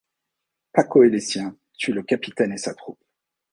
[0.73, 2.99] Paco et les sien tuent le capitaine et sa troupe.